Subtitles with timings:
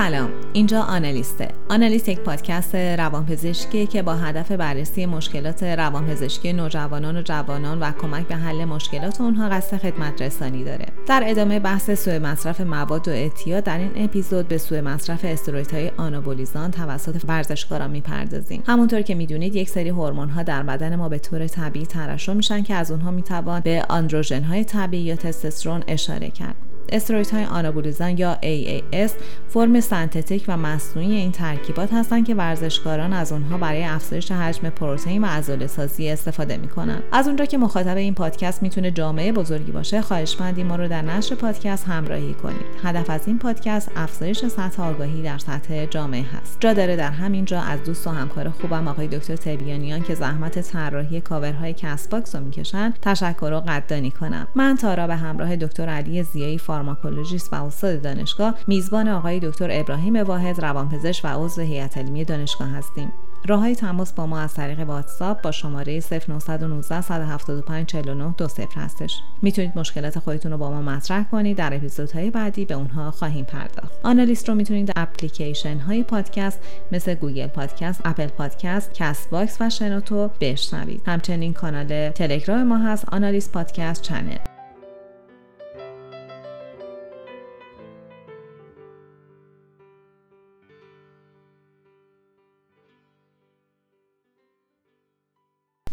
[0.00, 0.30] سلام.
[0.52, 1.48] اینجا آنالیسته.
[1.68, 8.28] آنالیست یک پادکست روانپزشکی که با هدف بررسی مشکلات روانپزشکی نوجوانان و جوانان و کمک
[8.28, 10.86] به حل مشکلات اونها قصد خدمت رسانی داره.
[11.06, 15.90] در ادامه بحث سوء مصرف مواد و اعتیاد در این اپیزود به سوء مصرف استرویدهای
[15.96, 18.62] آنابولیزان توسط ورزشکاران می‌پردازیم.
[18.66, 22.74] همونطور که می‌دونید یک سری هورمون در بدن ما به طور طبیعی ترشح میشن که
[22.74, 26.69] از اونها می‌توان به آندروژن های طبیعی یا تستوسترون اشاره کرد.
[26.92, 29.10] استروید های آنابولیزان یا AAS
[29.48, 35.24] فرم سنتتیک و مصنوعی این ترکیبات هستند که ورزشکاران از اونها برای افزایش حجم پروتئین
[35.24, 40.02] و عضله سازی استفاده می‌کنن از اونجا که مخاطب این پادکست می‌تونه جامعه بزرگی باشه
[40.02, 42.66] خواهشمندیم ما رو در نشر پادکست همراهی کنید.
[42.84, 46.56] هدف از این پادکست افزایش سطح آگاهی در سطح جامعه هست.
[46.60, 50.60] جا داره در همین جا از دوست و همکار خوبم آقای دکتر تبیانیان که زحمت
[50.60, 54.48] طراحی cover های Castbox رو می‌کشن تشکر و قدردانی کنم.
[54.54, 60.16] من تارا به همراه دکتر علی زیایی فارماکولوژیست و استاد دانشگاه میزبان آقای دکتر ابراهیم
[60.16, 63.12] واحد روانپزشک و عضو هیئت علمی دانشگاه هستیم.
[63.48, 69.14] راه های تماس با ما از طریق واتساپ با شماره 0919 175 49 20 هستش.
[69.42, 71.56] می‌تونید مشکلات خودتون رو با ما مطرح کنید.
[71.56, 73.92] در اپیزودهای بعدی به اونها خواهیم پرداخت.
[74.02, 76.60] آنالیست رو می‌تونید در اپلیکیشن های پادکست
[76.92, 81.02] مثل Google Podcast Apple Podcast Castbox و شنوتو بشنوید.
[81.06, 84.49] همچنین کانال تلگرام ما هست Analyst Podcast Channel.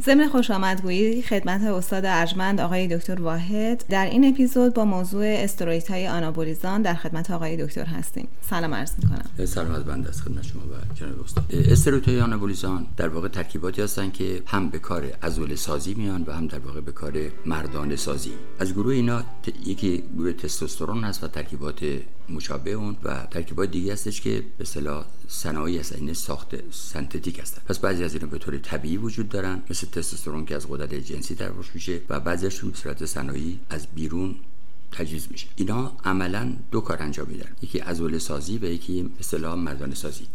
[0.07, 6.07] ضمن خوش آمدگویی خدمت استاد ارجمند آقای دکتر واحد در این اپیزود با موضوع استرویدهای
[6.07, 8.27] آنابولیزان در خدمت آقای دکتر هستیم.
[8.49, 9.45] سلام عرض می‌کنم.
[9.45, 11.45] سلام بنده از خدمت شما و جناب استاد.
[11.51, 16.47] استرویدهای آنابولیزان در واقع ترکیباتی هستند که هم به کار عضله سازی میان و هم
[16.47, 17.13] در واقع به کار
[17.45, 19.23] مردانه سازی از گروه اینا
[19.65, 21.85] یکی گروه تستوسترون هست و ترکیبات
[22.29, 27.61] مشابه اون و ترکیبات دیگه هستش که به اصطلاح صنایعی هست این ساخت سنتتیک هستن.
[27.67, 29.63] پس بعضی از اینا به طور طبیعی وجود دارن.
[29.69, 34.35] مثل تستوسترون که از قدرت جنسی ترشح میشه و بعضیشون به صورت صنایعی از بیرون
[34.91, 35.47] تجویز میشه.
[35.55, 37.49] اینا عملا دو کار انجام میدن.
[37.61, 40.27] یکی عضله سازی و یکی اصطلاح مردانه سازی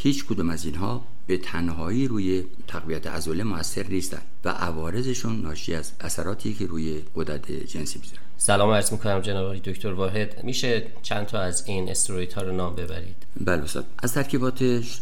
[0.00, 5.92] هیچ کدوم از اینها به تنهایی روی تقویت عضله موثر نیستن و عوارضشون ناشی از
[6.00, 8.22] اثراتی که روی قدرت جنسی می‌ذارن.
[8.36, 10.44] سلام عرض می‌کنم جناب آقای دکتر واحد.
[10.44, 13.86] میشه چند تا از این استروید ها رو نام ببرید؟ بله استاد.
[13.98, 15.00] از ترکیباتش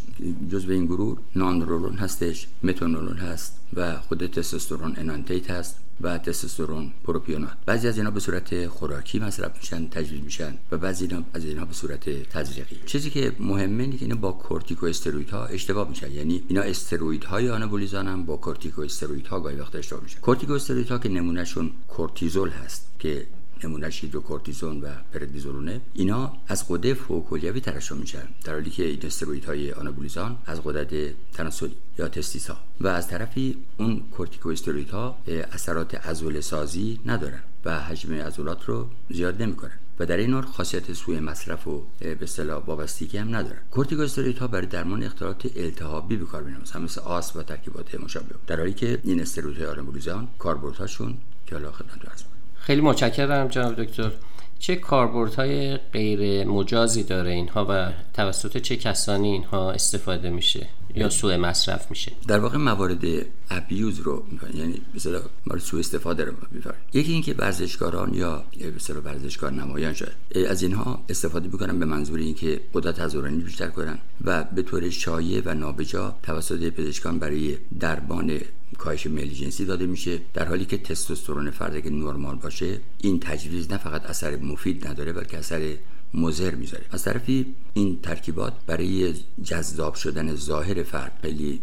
[0.51, 5.79] جزء این گروه ناندرولون هستش متانولون هست و خود تستوسترون انانتات هست.
[6.01, 7.57] و تستوسترون پروپیونات.
[7.65, 11.65] بعضی از اینا به صورت خوراکی مصرف میشن تجویز میشن و بعضی اینا از اینا
[11.65, 12.75] به صورت تزریقی.
[12.85, 16.11] چیزی که مهمه اینه که اینا با کورتیکو استروئیدها اشتباه میشن.
[16.11, 20.19] یعنی اینا استروئیدهای آنابولیزان هم با کورتیکو استروئیدها گاهی وقت اشتباه میشن.
[20.19, 23.27] کورتیکو استروئیدها که نمونهشون کورتیزول هست که
[23.63, 28.27] نمونهش هیدروکورتیزون و پردنیزولونه اینا از غده فوق کلیوی ترشح میشن.
[28.43, 32.57] در حالی که این استروئیدهای آنابولیزان از غدد تناسلی یا testis ها.
[32.81, 39.79] و از طرفی اون کورتیکوستروئیدها اثرات عضله سازی ندارن و حجم عضلات رو زیاد نمی‌کنن.
[39.99, 43.59] و در این نوع خاصیت سوء مصرف و به اصطلاح وابستگی هم ندارن.
[43.71, 48.35] کورتیکوستروئیدها برای درمان اختلالات التهابی به کار میرن مثل آسم و ترکیبات مشابه.
[48.47, 52.23] در حالی که این استروئیدهای آنابولیزان کاربردهاشون که حالا خدمت عرض
[52.67, 54.11] خیلی متشکرم جناب دکتر.
[54.59, 61.37] چه کاربردهای غیر مجازی داره اینها و توسط چه کسانی اینها استفاده میشه یا سوء
[61.37, 63.05] مصرف میشه؟ در واقع موارد
[63.49, 64.23] ابیوز رو
[64.53, 66.83] یعنی مثلا مورد سوء استفاده رو میفرمایید.
[66.93, 68.43] یکی اینکه ورزشکاران یا
[68.75, 70.11] مثلا ورزشکار نمایان شد
[70.49, 75.41] از اینها استفاده می‌کنن به منظور اینکه قدرت عضلانی بیشتر کنن و به طور شایع
[75.45, 78.39] و نابجا توسط پزشکان برای درمان
[78.77, 80.19] کاهش میل جنسی داده میشه.
[80.33, 85.13] در حالی که تستوسترون فرد که نرمال باشه این تجویز نه فقط اثر مفید نداره
[85.13, 85.75] بلکه اثر
[86.13, 86.85] مضر می‌ذاره.
[86.91, 89.13] از طرفی این ترکیبات برای
[89.43, 91.59] جذاب شدن ظاهر فرد خیلی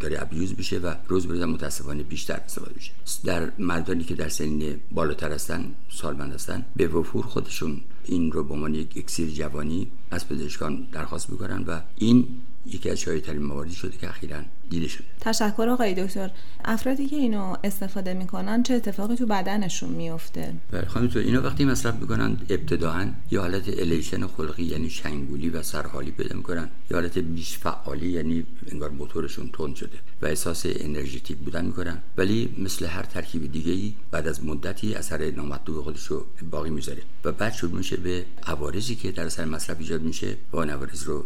[0.00, 2.92] داره ابیوز میشه و روز به متاسفانه بیشتر استفاده میشه.
[3.24, 8.54] در مردانی که در سن بالاتر هستن سالمند هستن به وفور خودشون این رو به
[8.54, 12.28] عنوان یک اکسیر جوانی از پزشکان درخواست می‌کنن و این
[12.66, 14.36] یکی از ترین مواردی شده که اخیرا
[14.70, 15.04] دیده شده.
[15.20, 16.30] تشکر آقای دکتر.
[16.64, 21.64] افرادی که اینو استفاده می‌کنن چه اتفاقی تو بدنشون میفته بله خانم تو اینا وقتی
[21.64, 27.18] مصرف می‌کنن ابتداعا یا حالت الیشن خلقی یعنی شنگولی و سرحالی پیدا می‌کنن یا حالت
[27.18, 31.98] بیش فعالی یعنی انگار موتورشون تند شده و احساس انرژیتیک بودن می‌کنن.
[32.16, 37.02] ولی مثل هر ترکیب دیگه ای بعد از مدتی اثر نامطلوب خودش رو باقی می‌ذاره
[37.24, 41.24] و بعد شروع میشه به عوارضی که در اثر مصرف ایجاد میشه و عوارض رو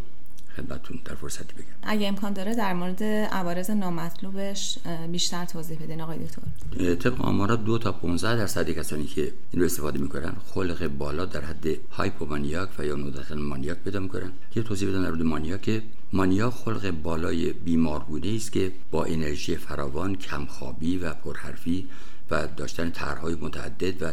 [0.56, 1.64] خدمتتون در فرصتی بگم.
[1.82, 3.02] اگه امکان داره در مورد
[3.32, 4.78] عوارض نامطلوبش
[5.12, 6.94] بیشتر توضیح بدین آقای دکتر.
[6.94, 11.40] طبق آمارا دو تا 15 درصد کسانی که این رو استفاده می‌کنن خلق بالا در
[11.40, 14.32] حد هایپومانیاک و یا نودت مانیاک پیدا می‌کنن.
[14.56, 20.16] یه توضیح بدم در مورد مانیاک مانیا خلق بالای بیمارگونه است که با انرژی فراوان
[20.16, 21.88] کمخوابی و پرحرفی
[22.30, 24.12] و داشتن طرحهای متعدد و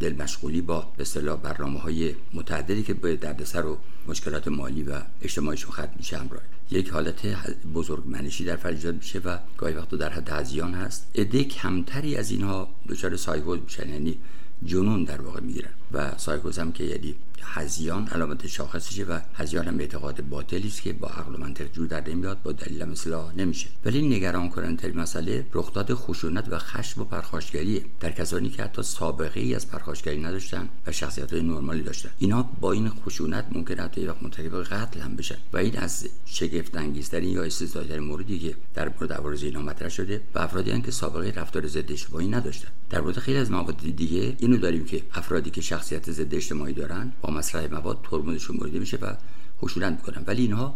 [0.00, 5.00] دل مشغولی با به اصطلاح برنامه های متعددی که به دردسر و مشکلات مالی و
[5.22, 6.42] اجتماعیشون ختم میشه همراه.
[6.70, 7.26] یک حالت
[7.74, 11.06] بزرگ منشی در فرد ایجاد میشه و گاهی وقتا در حد هزیان هست.
[11.14, 14.18] عده کمتری از اینها دچار سایکوز میشن یعنی
[14.64, 19.78] جنون در واقع می‌گیرن و سایکوز هم که یعنی هزیان علامت شاخصشه و هزیان هم
[19.78, 23.68] اعتقاد باطلی است که با عقل و منطق جور در نمیاد با دلیل مثلا نمیشه.
[23.84, 27.84] ولی نگران کننده مسئله رخداد خشونت و خشم و پرخاشگریه.
[28.00, 32.10] در کسانی که حتی سابقه ای از پرخاشگری نداشتن و شخصیت های نرمالی داشتن.
[32.18, 35.36] اینا با این خشونت ممکن حتی وقت مرتکب قتل هم بشن.
[35.52, 40.20] و این از شگفت انگیزترین یا استثنایی موردی که در مورد عوارض اینا مطرح شده
[40.34, 42.68] و افرادی که سابقه رفتار ضد اجتماعی نداشتن.
[42.90, 47.12] در مورد خیلی از مواد دیگه اینو داریم که افرادی که شخصیت ضد اجتماعی دارن
[47.22, 49.14] با مصرف مواد ترمزشون بریده میشه و
[49.62, 50.24] خشونت می‌کنن.
[50.26, 50.74] ولی اینها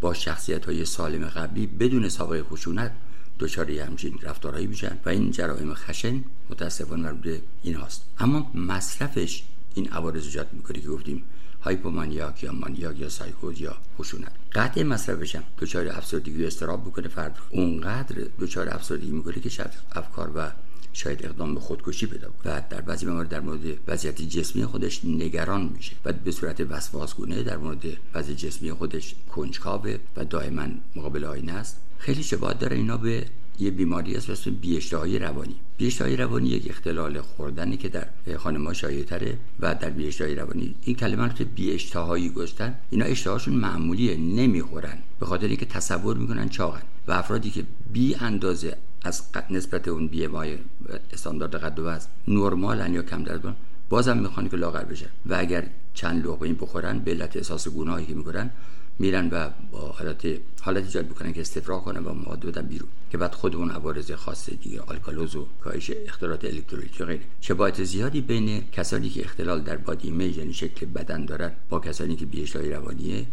[0.00, 2.92] با شخصیت های سالم قبلی بدون سابقه خشونت
[3.38, 8.02] دچار همچین رفتارهایی میشن و این جرایم خشن متاسفانه مربوط این هاست.
[8.18, 9.42] اما مصرفش
[9.74, 11.22] این عوارض ایجاد می‌کنه که گفتیم
[11.62, 14.32] هایپومانیاک یا مانیاک یا سایکوز یا خشونت.
[14.52, 20.32] قطع مصرفش هم دچار افسردگی و استراب بکنه فرد اونقدر دچار افسردگی می‌کنه که افکار
[20.34, 20.50] و
[20.96, 25.70] شاید اقدام به خودکشی پیدا و در بعضی موارد در مورد وضعیت جسمی خودش نگران
[25.76, 25.92] میشه.
[26.04, 27.84] و به صورت وسواسگونه در مورد
[28.14, 30.66] وضع جسمی خودش کنجکاوه و دائما
[30.96, 31.80] مقابل آینه است.
[31.98, 33.26] خیلی شباهت داره اینا به
[33.58, 35.56] یه بیماری است اسم بیاشتهایی روانی.
[35.78, 38.06] بیاشتهایی روانی یک اختلال خوردنی که در
[38.36, 44.98] خانم‌ها شایع‌تره و در بیاشتهایی روانی این کلمه رو بیاشتهایی گفتن اینا اشتهاشون معمولیه نمی‌خورن.
[45.20, 46.82] به خاطر اینکه تصور می‌کنن چاقن.
[47.08, 50.58] و افرادی که بی اندازه از نسبت اون BMI
[51.12, 53.56] استاندارد قد و وزن نرمالن یا کمترند
[53.88, 55.08] بازم می‌خوان که لاغر بشه.
[55.26, 55.64] و اگر
[55.94, 58.50] چند لقمه این بخورن به علت احساس گناهی که می‌کنن
[58.98, 60.26] میرن و با حالت
[60.60, 64.12] حالت ایجاد می‌کنن که استفراغ کنن و مواد بدن بیرون که بعد خود اون عوارض
[64.12, 67.20] خاص دیگه آلکالوز و کاهش اختلالات الکترولیتی و غیره.
[67.40, 72.16] شباهت زیادی بین کسانی که اختلال در body image یعنی شکل بدن دارن با کسانی
[72.16, 73.26] که بیشتری روانیه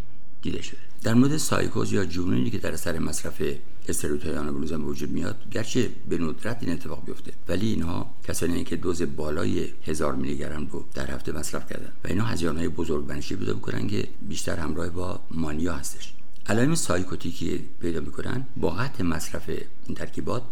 [0.44, 0.78] دیده شده.
[1.04, 3.42] در مورد سایکوز یا جنونی که در اثر مصرف
[3.88, 8.76] استروئیدهای آنابولوژ به وجود میاد گرچه به ندرت این اتفاق بیفته ولی اینها کسانی که
[8.76, 13.06] دوز بالای هزار میلی گرم رو در هفته مصرف کردن و اینها هزیان های بزرگ
[13.06, 16.14] بنشی پیدا می‌کنن که بیشتر همراه با مانیا هستش.
[16.48, 19.50] علائم سایکوتیکی پیدا می‌کنن با قطع مصرف
[19.88, 20.44] این ترکیبات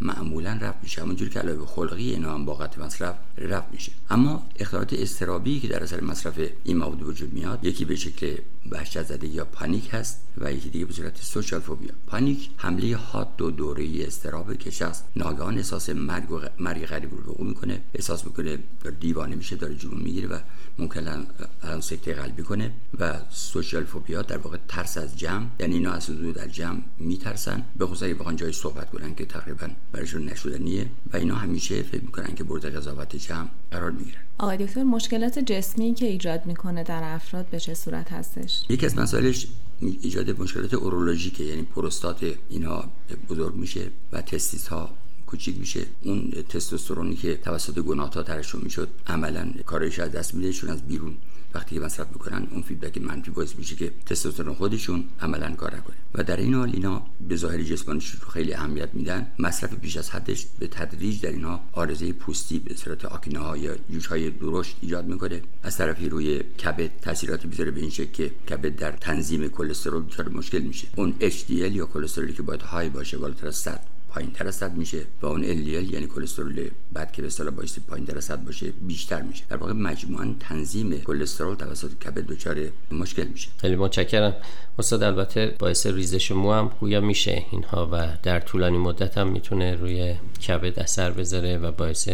[0.00, 1.02] معمولا رفت میشه.
[1.02, 3.92] همونجوری که علاوه خلقی اینا هم با قطع مصرف رفت میشه.
[4.10, 8.36] اما اختلالات استرابی که در اثر مصرف این مواد وجود میاد یکی به شکل
[8.70, 11.90] وحشت زده یا پانیک هست و یکی دیگه به صورت سوشال فوبیا.
[12.06, 17.32] پانیک حمله حاد و دوره استرابه که شخص ناگهان احساس مرگ و مرگ غریب رو
[17.32, 17.82] وقوع می‌کنه.
[17.94, 18.58] احساس می‌کنه
[19.00, 20.38] دیوانه میشه داره جنون می‌گیره و
[20.78, 21.26] ممکن
[21.62, 26.10] الان سکته قلبی کنه و سوشال فوبیا در واقع ترس از جمع یعنی اینا از
[26.10, 27.64] حضور در جمع میترسن.
[27.76, 32.02] به خصوص اگه بخوان جای صحبت کنن که تقریبا برایشون نشدنیه و اینا همیشه فکر
[32.02, 37.00] می‌کنن که برد قضاوت جمع قرار می‌گیرن آقای دکتر مشکلات جسمی که ایجاد می‌کنه در
[37.04, 39.46] افراد به چه صورت هستش؟ یکی از مسائلش
[39.80, 42.90] ایجاد مشکلات اورولوژیکه یعنی پروستات اینها
[43.28, 44.90] بزرگ میشه و testis ها
[45.26, 45.80] کوچیک میشه.
[46.02, 51.14] اون تستوسترونی که توسط گنادها ترشح می‌شد عملا کارش از دست میده از بیرون
[51.54, 55.96] وقتی که مصرف می‌کنن اون feedback منفی باعث میشه که تستوسترون خودشون عملا کار نکنه.
[56.14, 59.26] و در این حال اینا به ظاهر جسمانیش رو خیلی اهمیت میدن.
[59.38, 63.76] مصرف بیش از حدش به تدریج در اینها عارضه پوستی به صورت آکنه ها یا
[63.90, 65.42] جوش های درشت ایجاد می‌کنه.
[65.62, 70.28] از طرفی روی کبد تاثیراتی می‌ذاره به این شکل که کبد در تنظیم کلسترول دچار
[70.28, 70.88] مشکل میشه.
[70.96, 73.80] اون HDL یا کلسترولی که باید high باشه بالاتر از 100
[74.10, 78.06] پایین تر از میشه و اون LDL یعنی کلسترول بد که به اصطلاح بایستی پایین
[78.06, 79.44] تر باشه بیشتر میشه.
[79.48, 82.56] در واقع مجموعا تنظیم کلسترول توسط کبد دچار
[82.92, 83.48] مشکل میشه.
[83.58, 84.34] خیلی متشکرم.
[84.78, 89.74] استاد البته باعث ریزش مو هم گویا میشه اینها و در طولانی مدت هم می‌تونه
[89.74, 90.14] روی
[90.46, 92.08] کبد اثر بذاره و باعث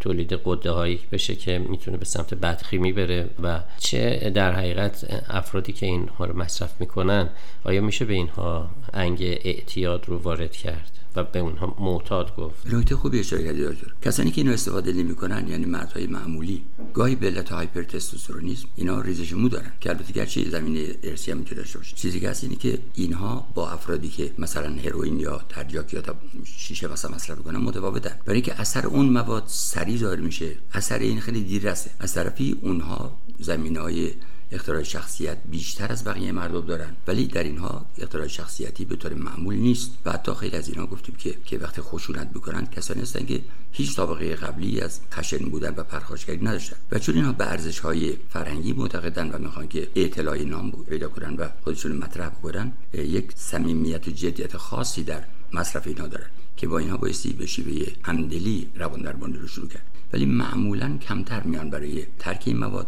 [0.00, 5.72] تولید قده هایی بشه که می‌تونه به سمت بدخیمی بره و چه در حقیقت افرادی
[5.72, 7.28] که اینها رو مصرف می‌کنن
[7.64, 12.74] آیا میشه به اینها انگ اعتیاد رو وارد کرد؟ و به اونها معتاد گفت.
[12.74, 16.62] نکته خوبی اشاره کردی دکتر کسانی که اینو استفاده نمی‌کنن یعنی مردهای معمولی
[16.94, 19.72] گاهی به علت هایپرتستوسترونیسم اینا ریزش مو دارن.
[19.80, 21.96] که البته گرچه زمینه ارسی هم می‌تونه باشه.
[21.96, 26.02] چیزی که هست اینه که اینها با افرادی که مثلا هروئین یا تریاک یا
[26.44, 28.16] شیشه مثلا مصرف می‌کنن متفاوتن.
[28.24, 32.58] برای اینکه اثر اون مواد سریع ظاهر میشه اثر این خیلی دیر رسه از طرفی
[32.60, 34.12] اونها زمینه های
[34.52, 36.96] اختلال شخصیت بیشتر از بقیه مردم دارن.
[37.06, 41.14] ولی در اینها اختلال شخصیتی به طور معمول نیست و حتی خیلی از اینها گفتیم
[41.14, 43.40] که که وقتی خشونت می‌کنن کسانی هستن که
[43.72, 46.76] هیچ سابقه قبلی از خشن بودن و پرخاشگری نداشتن.
[46.90, 51.34] و چون اینها به ارزش های فرهنگی معتقدن و می‌خوان که اطلاع نام پیدا کنن
[51.36, 56.26] و خودشون مطرح بکنن یک صمیمیت و جدیت خاصی در مصرف اینها دارن
[56.56, 59.82] که با اینها بایستی به شیوه همدلی روان درمانی رو شروع کرد.
[60.12, 62.86] ولی معمولا کمتر میان برای ترک این مواد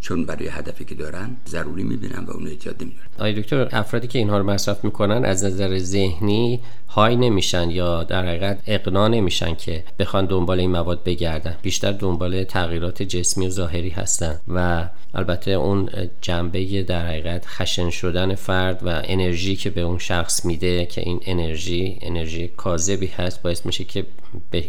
[0.00, 4.18] چون برای هدفی که دارن ضروری می‌بینن و اون احتیاط نمی‌دونن آی دکتر افرادی که
[4.18, 9.84] اینها رو مصرف می‌کنن از نظر ذهنی های نمیشن یا در حقیقت اقنا نمیشن که
[9.98, 11.56] بخوان دنبال این مواد بگردن.
[11.62, 15.88] بیشتر دنبال تغییرات جسمی و ظاهری هستن و البته اون
[16.20, 21.20] جنبه در حقیقت خشن شدن فرد و انرژی که به اون شخص میده که این
[21.26, 24.06] انرژی انرژی کاذبی هست باعث میشه که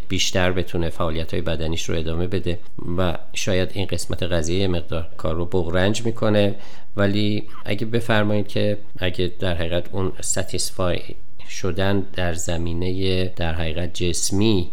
[0.07, 2.59] بیشتر بتونه فعالیت های بدنیش رو ادامه بده
[2.97, 6.55] و شاید این قسمت قضیه مقدار کار رو بغرنج می‌کنه.
[6.97, 10.99] ولی اگه بفرمایید که اگه در حقیقت اون ستیسفای
[11.49, 14.69] شدن در زمینه در حقیقت جسمی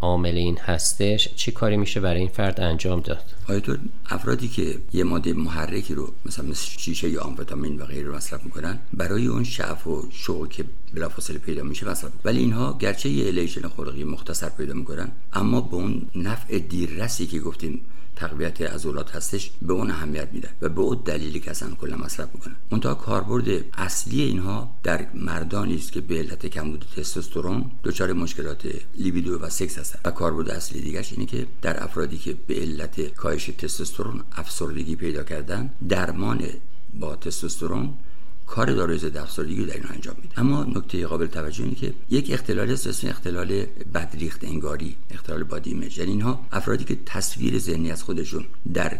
[0.00, 3.60] عامل این هستش چی کاری میشه برای این فرد انجام داد؟ آیا
[4.10, 8.44] افرادی که یه ماده محرکی رو مثلا مثل شیشه یا آمفتامین و غیره رو مصرف
[8.44, 13.26] می‌کنن برای اون شعف و شوق که بلافاصله پیدا میشه مصرف ولی اینها گرچه یه
[13.26, 17.80] الیشن خلقی مختصر پیدا می‌کنن اما به اون نفع دیررسی که گفتیم
[18.16, 22.28] تقویت عضلات هستش به اون اهمیت میدن و به اون دلیلی که اصلا کلا مصرف
[22.34, 28.68] می‌کنن منتها کاربرد اصلی اینها در مردانی است که به علت کمبود تستوسترون دچار مشکلات
[28.94, 29.98] لیبیدو و سکس هستن.
[30.04, 35.22] و کاربرد اصلی دیگرش اینه که در افرادی که به علت کاهش تستوسترون افسردگی پیدا
[35.24, 36.42] کردن درمان
[36.94, 37.94] با تستوسترون
[38.46, 40.40] کار داروی ضد افسردگی در این انجام میده.
[40.40, 45.70] اما نکته قابل توجه اینه که یک اختلال است اسم اختلال بدریخت انگاری اختلال بادی
[45.70, 45.98] ایمیج.
[45.98, 48.98] یعنی اینها افرادی که تصویر ذهنی از خودشون در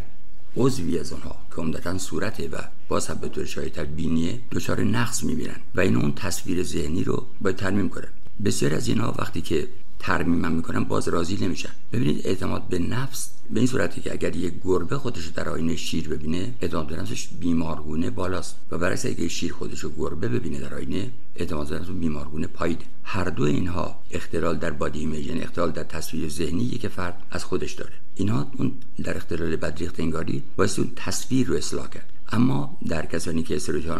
[0.56, 2.56] عضوی از آنها که عمدتا صورته و
[2.88, 5.56] باز هم به طور شایدتر بینیه دچار نقص می‌بینن.
[5.74, 8.08] و این اون تصویر ذهنی رو باید ترمیم کنن.
[8.44, 13.60] بسیار از اینها وقتی که ترمیم می‌کنن باز راضی نمیشن ببینید اعتماد به نفس به
[13.60, 18.10] این صورتی که اگر یک گربه خودش در آینه شیر ببینه اعتماد به نفسش بیمارگونه
[18.10, 18.56] بالاست.
[18.70, 22.82] و برعکس اگر شیر خودش رو گربه ببینه در آینه اعتماد به نفس بیمارگونه ببینید
[23.04, 27.44] هر دو اینها اختلال در body image یعنی اختلال در تصویر ذهنی که فرد از
[27.44, 27.92] خودش داره.
[28.14, 28.72] اینها اون
[29.04, 32.12] در اختلال بدریخت انگاری باعث اون تصویر رو اصلاح کرد.
[32.32, 33.90] اما در کسانی که استروید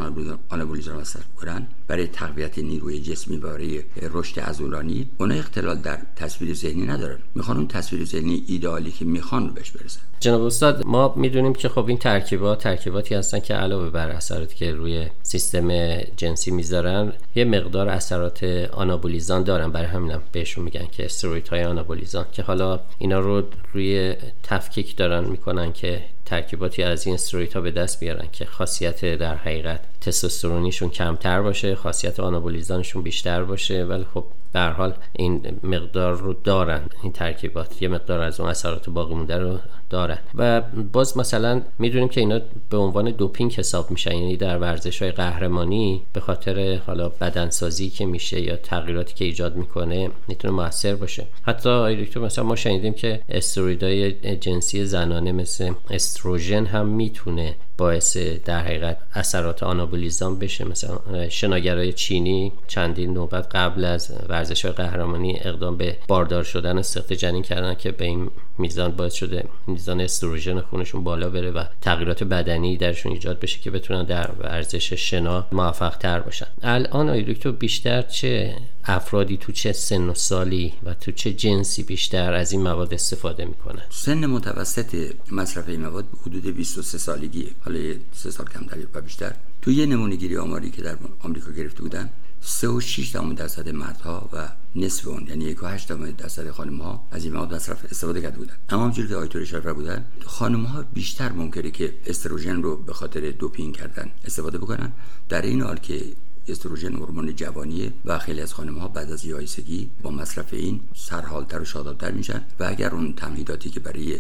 [0.49, 6.87] آنابولیزم مصرف کنن برای تقویت نیروی جسمی برای رشد عضلانی اونا اختلال در تصویر ذهنی
[6.87, 7.19] ندارن.
[7.35, 10.01] می‌خوان اون تصویر ذهنی ایدئالی که می‌خوان رو بهش برسن.
[10.21, 14.73] جناب استاد ما می‌دونیم که خب این ترکیبات ترکیباتی هستن که علاوه بر اثراتی که
[14.73, 19.73] روی سیستم جنسی می‌ذارن یه مقدار اثرات آنابولیزان دارن.
[19.73, 23.43] برای همینم بهشون میگن که استروید های آنابولیزان که حالا اینا رو
[23.73, 29.05] روی تفکیک دارن می‌کنن که ترکیباتی از این استروید ها به دست بیارن که خاصیت
[29.05, 33.85] در حقیقت تستوسترونیشون کمتر باشه خاصیت آنابولیزانشون بیشتر باشه.
[33.85, 37.83] ولی خب در حال این مقدار رو دارن این ترکیبات.
[37.83, 39.59] یه مقدار از اون اثرات باقی مونده رو
[39.91, 40.19] دارن.
[40.35, 40.61] و
[40.93, 44.15] باز مثلا می‌دونیم که اینا به عنوان دوپینگ حساب میشن.
[44.15, 49.57] یعنی در ورزش های قهرمانی به خاطر حالا بدنسازی که میشه یا تغییراتی که ایجاد
[49.57, 51.27] می‌کنه می‌تونه موثر باشه.
[51.43, 58.61] حتی دکتر مثلا ما شنیدیم که استرویدهای جنسی زنانه مثل استروژن هم می‌تونه باعث در
[58.61, 60.65] حقیقت اثرات آنابولیزان بشه.
[60.65, 67.43] مثلا شناگرای چینی چندین نوبت قبل از ورزش قهرمانی اقدام به باردار شدن سخت جنین
[67.43, 72.77] کردن که به این میزان باعث شده میزان استروژن خونشون بالا بره و تغییرات بدنی
[72.77, 76.47] درشون ایجاد بشه که بتونن در ورزش شنا موفق تر باشن.
[76.63, 77.23] الان آی
[77.59, 78.57] بیشتر چه
[78.89, 83.45] افرادی تو چه سن و سالی و تو چه جنسی بیشتر از این مواد استفاده
[83.45, 89.35] می‌کنن؟ سن متوسط مصرف این مواد حدود 23 سالگیه حالا سه سال کمتر و بیشتر.
[89.63, 94.29] تو یه نمونه گیری آماری که در آمریکا گرفته بودن 3 و 6 درصد مردها
[94.33, 98.21] و نصف اون یعنی 1 و 8 درصد خانم ها از این مواد مصرف استفاده
[98.21, 98.55] کرده بودن.
[98.69, 103.31] اما همونجوری که آیتور اشاره بودن خانم ها بیشتر ممکنه که استروژن رو به خاطر
[103.31, 104.93] دوپینگ کردن استفاده بکنن.
[105.29, 106.03] در این حال که
[106.49, 111.61] استروژن هورمون جوانیه و خیلی از خانم ها بعد از یایسگی با مصرف این سرحالتر
[111.61, 114.19] و شادابتر میشن و اگر اون تمهیداتی که برای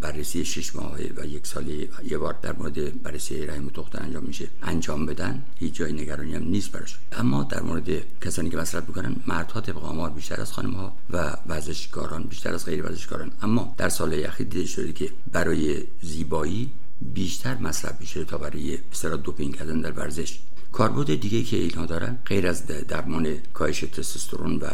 [0.00, 1.68] بررسی شش ماه و یک سال
[2.04, 6.44] یه بار در مورد بررسی رحم دختر انجام میشه انجام بدن هیچ جای نگرانی هم
[6.44, 6.98] نیست براش.
[7.12, 7.88] اما در مورد
[8.20, 12.64] کسانی که مصرف می‌کنن مردها طبق آمار بیشتر از خانم ها و ورزشکاران بیشتر از
[12.64, 13.30] غیر ورزشکاران.
[13.42, 16.70] اما در سال اخیر دیده شده که برای زیبایی
[17.14, 20.38] بیشتر مصرف میشه تا برای استرا دوپینگ کردن در ورزش.
[20.72, 24.66] کاربرد دیگه که اینها دارن غیر از درمان کاهش تستوسترون و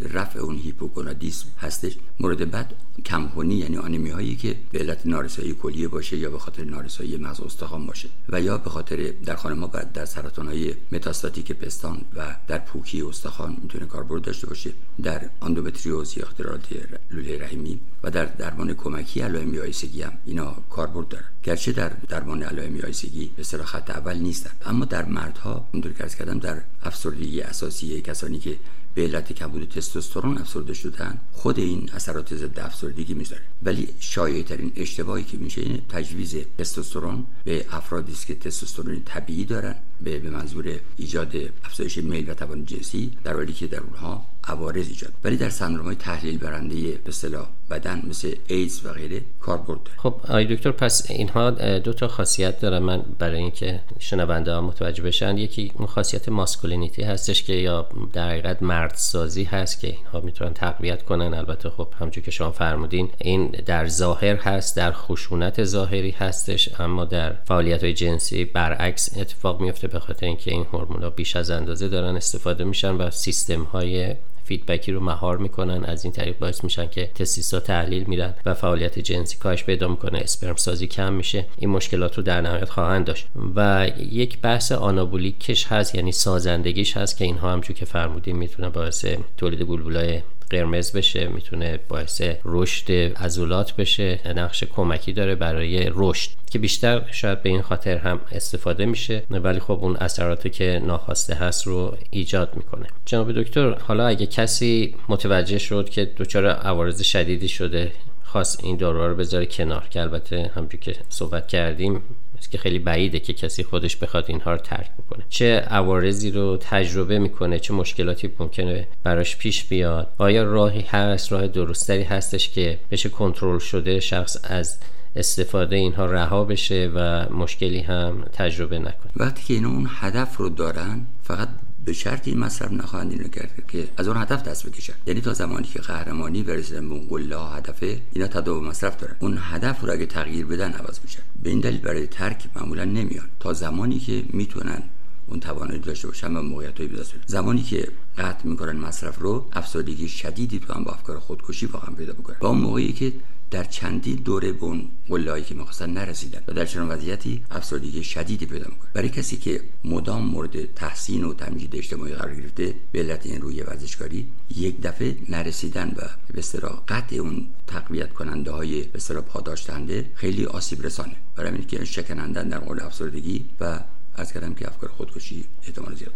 [0.00, 1.96] رفع اون هیپوگونادیسم هستش.
[2.20, 6.64] مورد بعد کمخونی یعنی آنمی هایی که به علت نارسایی کلیه باشه یا به خاطر
[6.64, 11.52] نارسایی مغز استخوان باشه و یا به خاطر در خانه ما در سرطان های متاستاتیک
[11.52, 16.66] پستان و در پوکی استخوان می‌تونه کاربرد داشته باشه در اندومتریوز یا اختلالات
[17.10, 22.42] لوله رحمی و در درمان کمکی علائم یائسگی هم اینا کاربرد دارن گرچه در درمان
[22.42, 27.40] علائم یائسگی به صلاح خط اول نیستن اما در مردها اونطور که کردم در افسردگی
[27.40, 28.56] اساسی کسانی که
[28.94, 33.42] به علت کمبود تستوسترون افسرده شدن خود این اثرات ضد افسردگی می‌ذاره.
[33.62, 39.44] ولی شایع ترین اشتباهی که میشه اینه تجویز تستوسترون به افرادی است که تستوسترون طبیعی
[39.44, 41.32] دارن به منظور ایجاد
[41.64, 45.12] افزایش میل و توان جنسی در حالی که در اونها عوارض ایجاد.
[45.24, 49.98] ولی در سندروم های تحلیل برنده به اصطلاح بدن مثل ایدز و غیره کاربرد داره.
[49.98, 55.02] خب آقای دکتر پس اینها دو تا خاصیت داره من برای اینکه شنونده ها متوجه
[55.02, 60.20] بشن یکی اون خاصیت ماسکولینیتی هستش که یا در حقیقت مرد سازی هست که اینها
[60.20, 61.34] می‌تونن تقویت کنن.
[61.34, 67.04] البته خب همونجور که شما فرمودین این در ظاهر هست در خشونت ظاهری هستش اما
[67.04, 69.88] در فعالیت های جنسی برعکس اتفاق میفته.
[69.90, 74.92] به خاطر اینکه این هورمونا بیش از اندازه دارن استفاده میشن و سیستم های فیدبکی
[74.92, 79.36] رو مهار می‌کنن از این طریق باعث میشن که تستیسا تحلیل میرن و فعالیت جنسی
[79.36, 80.18] کاهش پیدا می‌کنه.
[80.18, 81.46] اسپرم سازی کم میشه.
[81.58, 83.26] این مشکلات رو در نهایت خواهند داشت.
[83.56, 89.06] و یک بحث آنابولیکش هست یعنی سازندگیش هست که اینها همچون که فرمودیم می‌تونه باعث
[89.36, 90.20] تولید بلبلای
[90.50, 97.42] قرمز بشه می‌تونه باعث رشد عضلات بشه نقش کمکی داره برای رشد که بیشتر شاید
[97.42, 102.56] به این خاطر هم استفاده میشه ولی خب اون اثراتی که ناخواسته هست رو ایجاد
[102.56, 102.86] می‌کنه.
[103.04, 107.92] جناب دکتر حالا اگه کسی متوجه شد که دچار عوارض شدیدی شده
[108.24, 112.02] خواست این داروها رو بذاره کنار که البته همجور که صحبت کردیم
[112.48, 115.24] که خیلی بعیده که کسی خودش بخواد اینها رو ترک بکنه.
[115.28, 120.12] چه عوارضی رو تجربه می‌کنه چه مشکلاتی ممکنه براش پیش بیاد.
[120.18, 124.78] آیا راهی هست راه درستری هستش که بشه کنترل شده شخص از
[125.16, 130.48] استفاده اینها رها بشه و مشکلی هم تجربه نکنه؟ وقتی که اینا اون هدف رو
[130.48, 131.48] دارن فقط
[131.90, 135.32] به شرط این مصرف نخواهند اینو کرد که از اون هدف دست بکشن یعنی تا
[135.32, 139.16] زمانی که قهرمانی برسن به اون قله هدفه اینا تداوم مصرف دارن.
[139.20, 141.22] اون هدف رو اگه تغییر بدن عوض میشن.
[141.42, 143.28] به این دلیل برای ترک معمولا نمیان.
[143.40, 144.82] تا زمانی که می‌تونن
[145.26, 146.90] اون توانایی داشته باشن و موقعیت های
[147.26, 152.12] زمانی که قطع می‌کنن مصرف رو افسردگی شدیدی تو هم با افکار خودکشی واقعا پیدا
[152.12, 153.12] بکنن با اون موقعی که
[153.50, 158.46] در چندین دوره به اون قله‌ای که می‌خواستن نرسیدن و در چنین وضعیتی افسردگی شدیدی
[158.46, 158.90] پیدا می‌کنه.
[158.94, 163.62] برای کسی که مدام مورد تحسین و تمجید اجتماعی قرار گرفته به علت این روی
[163.62, 166.42] ورزشکاری یک دفعه نرسیدن و به
[166.88, 171.16] قطع اون تقویت کننده های به اصطلاح پاداشتنده خیلی آسیب رسانه.
[171.36, 173.80] برای اینکه که شکنندن در مورد افسردگی و
[174.14, 176.12] از کردم که افکار خودکشی احتمال زیاد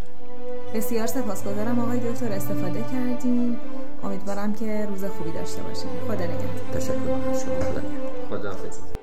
[0.74, 3.56] بسیار سپاسگزارم آقای دکتر استفاده کردیم.
[4.04, 6.74] امیدوارم که روز خوبی داشته باشید خدا نگهدار.
[6.74, 6.94] تشکر.
[6.94, 7.60] شما
[8.30, 8.93] خدا خدا